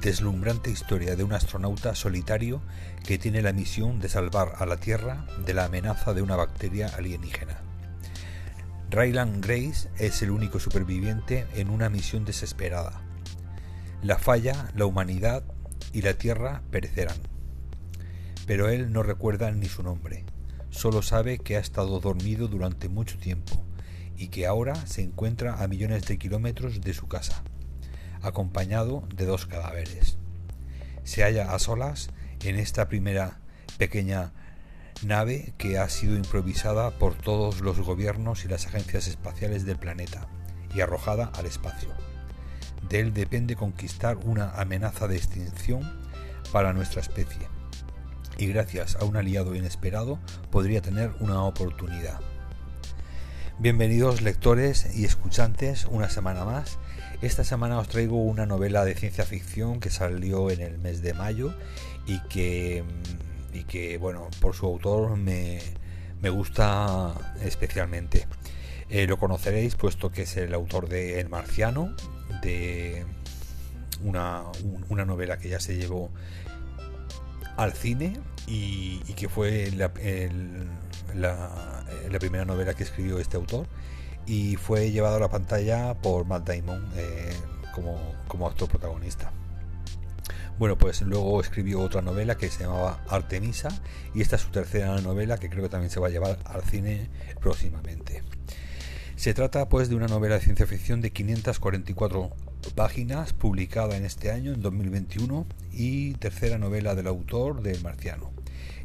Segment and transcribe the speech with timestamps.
[0.00, 2.60] deslumbrante historia de un astronauta solitario
[3.04, 6.88] que tiene la misión de salvar a la Tierra de la amenaza de una bacteria
[6.88, 7.60] alienígena.
[8.90, 13.00] Ryland Grace es el único superviviente en una misión desesperada.
[14.02, 15.42] La falla, la humanidad
[15.92, 17.16] y la Tierra perecerán.
[18.46, 20.24] Pero él no recuerda ni su nombre,
[20.70, 23.64] solo sabe que ha estado dormido durante mucho tiempo
[24.16, 27.42] y que ahora se encuentra a millones de kilómetros de su casa
[28.26, 30.18] acompañado de dos cadáveres.
[31.04, 32.10] Se halla a solas
[32.44, 33.38] en esta primera
[33.78, 34.32] pequeña
[35.02, 40.28] nave que ha sido improvisada por todos los gobiernos y las agencias espaciales del planeta
[40.74, 41.90] y arrojada al espacio.
[42.88, 46.00] De él depende conquistar una amenaza de extinción
[46.52, 47.48] para nuestra especie
[48.38, 50.18] y gracias a un aliado inesperado
[50.50, 52.20] podría tener una oportunidad.
[53.58, 56.78] Bienvenidos lectores y escuchantes una semana más
[57.22, 61.14] esta semana os traigo una novela de ciencia ficción que salió en el mes de
[61.14, 61.54] mayo
[62.06, 62.84] y que,
[63.54, 65.60] y que bueno, por su autor me,
[66.22, 68.26] gusta especialmente.
[68.90, 71.96] Eh, lo conoceréis puesto que es el autor de El Marciano,
[72.42, 73.06] de
[74.04, 74.44] una,
[75.06, 76.10] novela que ya se llevó
[77.56, 79.90] al cine y, que fue la,
[81.14, 83.66] la primera novela que escribió este autor
[84.26, 87.32] y fue llevado a la pantalla por Matt Damon eh,
[87.72, 89.32] como, actor protagonista.
[90.58, 93.68] Bueno, pues luego escribió otra novela que se llamaba Artemisa
[94.14, 96.62] y esta es su tercera novela que creo que también se va a llevar al
[96.62, 97.08] cine
[97.40, 98.22] próximamente.
[99.16, 102.30] Se trata pues de una novela de ciencia ficción de 544
[102.70, 108.36] páginas publicada en este año, en 2021, y tercera novela del autor de El Marciano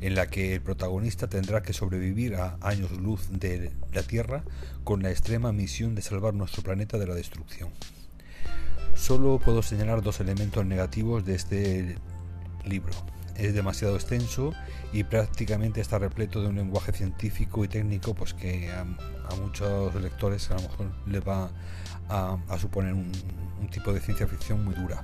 [0.00, 4.44] en la que el protagonista tendrá que sobrevivir a años luz de la Tierra
[4.84, 7.70] con la extrema misión de salvar nuestro planeta de la destrucción.
[8.94, 11.96] Solo puedo señalar dos elementos negativos de este
[12.64, 12.92] libro.
[13.40, 14.52] Es demasiado extenso
[14.92, 18.84] y prácticamente está repleto de un lenguaje científico y técnico pues que a,
[19.36, 21.50] muchos lectores a lo mejor les va
[22.08, 25.02] a, suponer un tipo de ciencia ficción muy dura.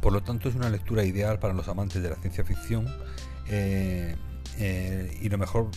[0.00, 2.86] Por lo tanto es una lectura ideal para los amantes de la ciencia ficción
[3.48, 4.14] eh,
[4.58, 5.68] eh, y lo mejor,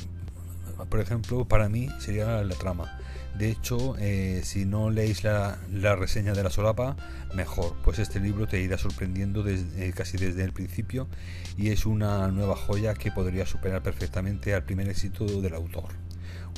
[0.89, 2.99] por ejemplo, para mí sería la, trama.
[3.37, 5.57] De hecho, eh, si no leéis la,
[5.95, 6.97] reseña de la solapa,
[7.33, 11.07] mejor, pues este libro te irá sorprendiendo desde, casi desde el principio
[11.57, 15.89] y es una nueva joya que podría superar perfectamente al primer éxito del autor.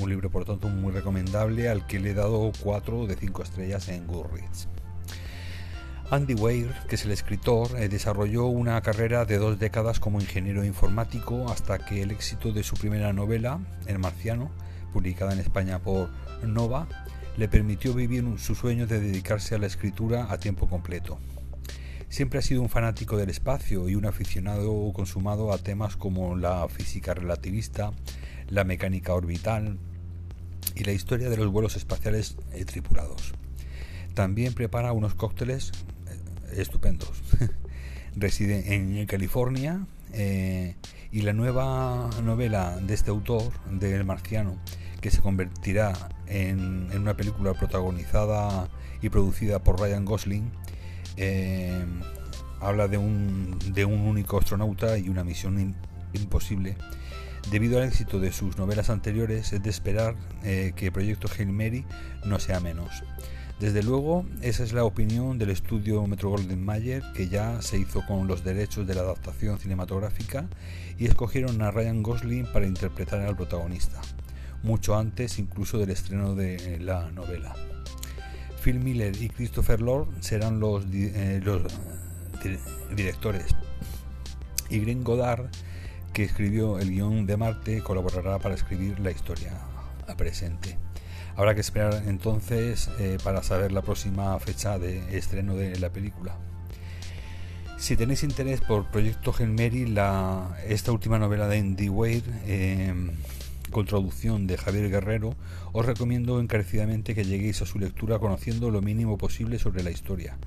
[0.01, 3.87] Un libro, por tanto, muy recomendable al que le he dado 4 de 5 estrellas
[3.89, 4.67] en Goodreads.
[6.11, 10.65] Andy Weir, que es el escritor, eh, desarrolló una carrera de dos décadas como ingeniero
[10.65, 14.51] informático hasta que el éxito de su primera novela, El Marciano,
[14.91, 16.09] publicada en España por
[16.45, 16.87] Nova,
[17.37, 21.19] le permitió vivir su sueño de dedicarse a la escritura a tiempo completo.
[22.09, 26.67] Siempre ha sido un fanático del espacio y un aficionado consumado a temas como la
[26.67, 27.93] física relativista,
[28.49, 29.77] la mecánica orbital
[30.75, 33.33] y la historia de los vuelos espaciales eh, tripulados.
[34.13, 35.71] También prepara unos cócteles
[36.53, 37.23] estupendos.
[38.15, 40.75] Reside en California eh,
[41.11, 44.57] y la nueva novela de este autor, del Marciano,
[45.01, 45.93] que se convertirá
[46.27, 48.69] en, una película protagonizada
[49.01, 50.51] y producida por Ryan Gosling,
[51.17, 51.83] eh,
[52.61, 55.75] habla de un, único astronauta y una misión
[56.13, 56.77] imposible.
[57.49, 61.85] Debido al éxito de sus novelas anteriores, es de esperar eh, que Proyecto Hail Mary
[62.23, 63.03] no sea menos.
[63.61, 68.03] Desde luego, esa es la opinión del estudio Metro Golden Mayer, que ya se hizo
[68.07, 70.47] con los derechos de la adaptación cinematográfica
[70.97, 74.01] y escogieron a Ryan Gosling para interpretar al protagonista,
[74.63, 77.55] mucho antes incluso del estreno de la novela.
[78.61, 82.59] Phil Miller y Christopher Lord serán los, eh, eh,
[82.95, 83.55] directores
[84.69, 85.49] y Green Goddard,
[86.13, 89.51] que escribió el guion de Marte, colaborará para escribir la historia
[90.07, 90.77] a presente.
[91.35, 96.37] Habrá que esperar entonces eh, para saber la próxima fecha de estreno de la película.
[97.77, 102.23] Si tenéis interés por Proyecto Genmeri, la, esta última novela de Andy Weir,
[103.71, 105.35] con traducción de Javier Guerrero,
[105.71, 110.37] os recomiendo encarecidamente que lleguéis a su lectura conociendo lo mínimo posible sobre la historia,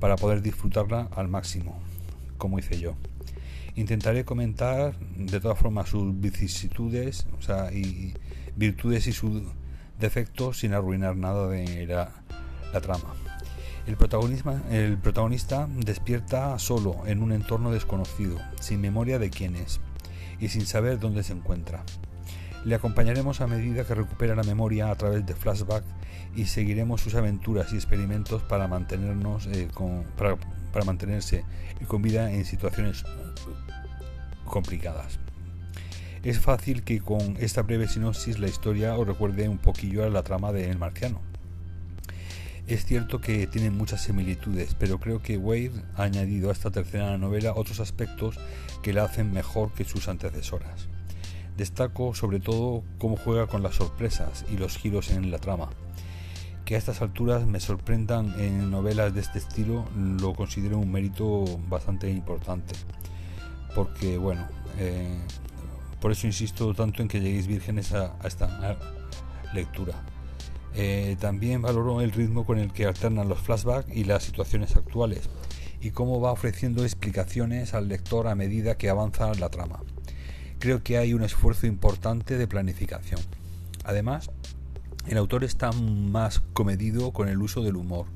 [0.00, 1.80] para poder disfrutarla al máximo,
[2.36, 2.94] como hice yo.
[3.74, 8.12] Intentaré comentar de todas formas sus vicisitudes o sea, y
[8.54, 9.42] virtudes y sus
[9.98, 12.12] defectos sin arruinar nada de la,
[12.80, 13.14] trama.
[13.86, 13.96] El,
[14.70, 19.80] el protagonista despierta solo en un entorno desconocido, sin memoria de quién es
[20.40, 21.84] y sin saber dónde se encuentra.
[22.64, 25.84] Le acompañaremos a medida que recupera la memoria a través de flashback
[26.36, 30.36] y seguiremos sus aventuras y experimentos para mantenernos eh, con, para,
[30.72, 31.44] para mantenerse
[31.88, 33.04] con vida en situaciones
[34.44, 35.18] complicadas.
[36.22, 40.22] Es fácil que con esta breve sinopsis la historia os recuerde un poquillo a la
[40.22, 41.20] trama de El Marciano.
[42.68, 47.18] Es cierto que tienen muchas similitudes, pero creo que Wade ha añadido a esta tercera
[47.18, 48.38] novela otros aspectos
[48.84, 50.86] que la hacen mejor que sus antecesoras.
[51.56, 55.68] Destaco sobre todo cómo juega con las sorpresas y los giros en la trama.
[56.64, 61.44] Que a estas alturas me sorprendan en novelas de este estilo lo considero un mérito
[61.68, 62.74] bastante importante.
[63.74, 64.46] Porque bueno,
[64.78, 65.18] eh,
[66.00, 68.78] por eso insisto tanto en que lleguéis vírgenes a, esta
[69.52, 70.02] lectura.
[70.74, 75.28] Eh, también valoro el ritmo con el que alternan los flashbacks y las situaciones actuales
[75.82, 79.80] y cómo va ofreciendo explicaciones al lector a medida que avanza la trama
[80.62, 83.20] creo que hay un esfuerzo importante de planificación.
[83.82, 84.30] Además,
[85.08, 88.06] el autor está más comedido con el uso del humor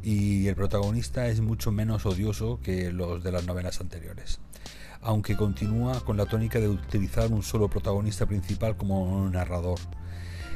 [0.00, 4.38] y el protagonista es mucho menos odioso que los de las novelas anteriores,
[5.02, 9.80] aunque continúa con la tónica de utilizar un solo protagonista principal como narrador.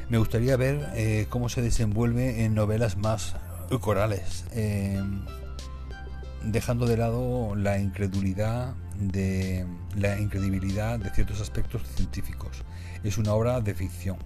[0.08, 3.34] Me gustaría ver eh, cómo se desenvuelve en novelas más
[3.80, 5.02] corales, eh,
[6.46, 12.62] dejando de lado la incredulidad de la incredibilidad de ciertos aspectos científicos.
[13.02, 14.16] Es una obra de ficción.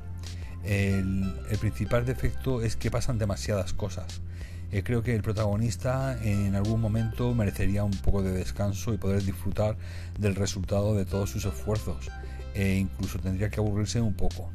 [0.65, 4.21] El, principal defecto es que pasan demasiadas cosas.
[4.71, 9.23] Eh, creo que el protagonista en algún momento merecería un poco de descanso y poder
[9.25, 9.77] disfrutar
[10.19, 12.11] del resultado de todos sus esfuerzos.
[12.55, 14.51] E incluso tendría que aburrirse un poco.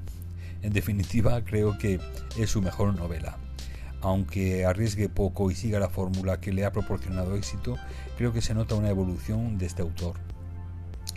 [0.62, 2.00] En definitiva, creo que
[2.38, 3.38] es su mejor novela.
[4.04, 7.78] Aunque arriesgue poco y siga la fórmula que le ha proporcionado éxito,
[8.18, 10.16] creo que se nota una evolución de este autor.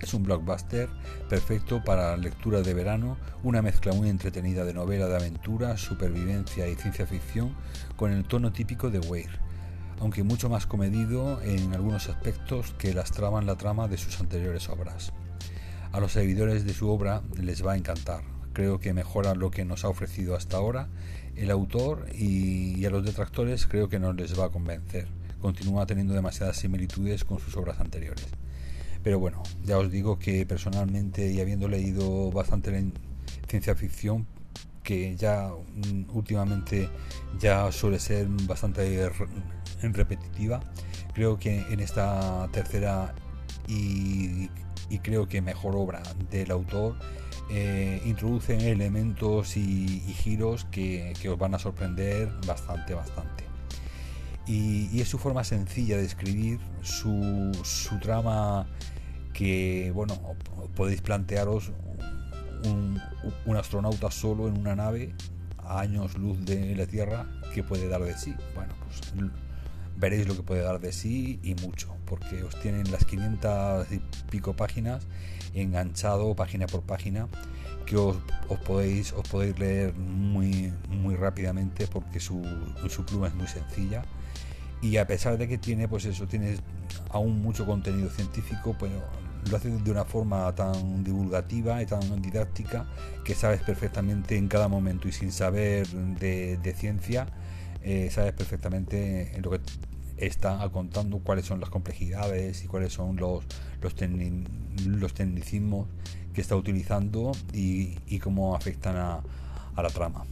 [0.01, 0.89] Es un blockbuster
[1.29, 6.77] perfecto para lectura de verano, una mezcla muy entretenida de novela de aventura, supervivencia y
[6.77, 7.57] ciencia ficción
[7.97, 9.31] con el tono típico de Weir,
[9.99, 15.13] aunque mucho más comedido en algunos aspectos que lastraban la trama de sus anteriores obras.
[15.91, 18.23] A los seguidores de su obra les va a encantar,
[18.53, 20.89] creo que mejora lo que nos ha ofrecido hasta ahora
[21.37, 25.09] el autor y, a los detractores creo que no les va a convencer.
[25.41, 28.27] Continúa teniendo demasiadas similitudes con sus obras anteriores.
[29.03, 32.93] Pero bueno, ya os digo que personalmente y habiendo leído bastante en
[33.49, 34.27] ciencia ficción,
[34.83, 36.89] que ya mm, últimamente
[37.39, 39.11] ya suele ser bastante
[39.83, 40.61] repetitiva,
[41.15, 43.15] creo que en esta tercera
[43.69, 44.49] y
[45.03, 46.97] creo que mejor obra del autor
[47.51, 53.45] eh, introducen elementos y, giros que, os van a sorprender bastante, bastante.
[54.47, 57.53] Y, es su forma sencilla de escribir, su,
[58.01, 58.67] trama
[59.33, 60.17] que, bueno,
[60.75, 61.73] podéis plantearos
[62.65, 63.01] un,
[63.45, 65.15] un, astronauta solo en una nave
[65.59, 68.35] a años luz de la Tierra, que puede dar de sí?
[68.55, 69.13] Bueno, pues
[69.97, 74.01] veréis lo que puede dar de sí y mucho, porque os tienen las 500 y
[74.31, 75.07] pico páginas
[75.55, 77.29] enganchado página por página
[77.87, 78.17] que os,
[78.67, 82.43] podéis os podéis leer muy muy rápidamente porque su,
[82.89, 84.05] su pluma es muy sencilla.
[84.83, 86.57] Y a pesar de que tiene pues eso tiene
[87.11, 89.01] aún mucho contenido científico pero
[89.51, 92.87] lo hace de una forma tan divulgativa y tan didáctica
[93.25, 97.29] que sabes perfectamente en cada momento y sin saber de, ciencia
[97.87, 99.61] eh, sabes perfectamente en lo que
[100.17, 103.45] está contando cuáles son las complejidades y cuáles son los,
[103.81, 103.95] los,
[104.87, 105.87] los tecnicismos
[106.35, 109.23] que está utilizando y, cómo afectan a,
[109.81, 110.25] la trama.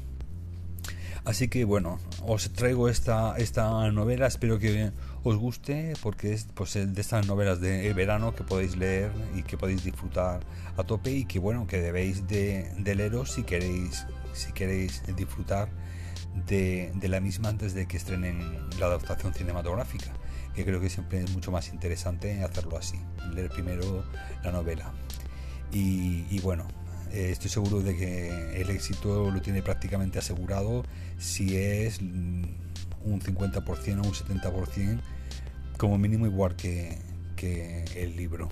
[1.25, 4.91] Así que bueno, os traigo esta, esta novela, espero que
[5.23, 9.57] os guste porque es pues, de estas novelas de verano que podéis leer y que
[9.57, 10.41] podéis disfrutar
[10.77, 15.69] a tope y que bueno, que debéis de, de leeros si queréis, si queréis disfrutar
[16.47, 20.13] de, la misma antes de que estrenen la adaptación cinematográfica,
[20.55, 22.99] que creo que siempre es mucho más interesante hacerlo así,
[23.33, 24.05] leer primero
[24.43, 24.93] la novela.
[25.73, 26.67] Y, bueno,
[27.11, 30.85] eh, estoy seguro de que el éxito lo tiene prácticamente asegurado
[31.19, 32.47] si es un
[33.05, 35.01] 50% o un 70%
[35.77, 36.97] como mínimo igual que,
[37.35, 38.49] que el libro.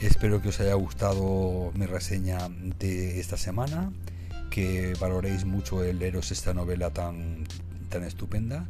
[0.00, 3.90] Espero que os haya gustado mi reseña de esta semana
[4.54, 7.42] que valoréis mucho el leeros esta novela tan,
[7.88, 8.68] tan estupenda.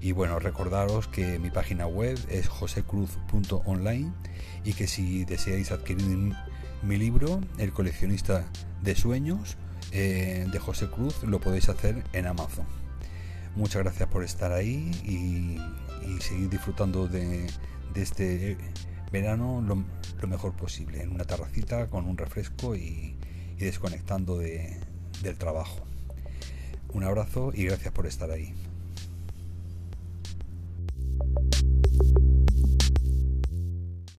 [0.00, 4.12] Y bueno, recordaros que mi página web es josecruz.online
[4.64, 6.32] y que si deseáis adquirir
[6.82, 8.46] mi libro, El coleccionista
[8.80, 9.58] de sueños,
[9.92, 12.64] eh, de José Cruz, lo podéis hacer en Amazon.
[13.56, 15.58] Muchas gracias por estar ahí y,
[16.22, 17.46] seguir disfrutando de,
[17.94, 18.56] este
[19.12, 19.84] verano lo,
[20.28, 23.18] mejor posible, en una terracita con un refresco y
[23.58, 24.78] desconectando de,
[25.22, 25.80] del trabajo.
[26.92, 28.54] Un abrazo y gracias por estar ahí.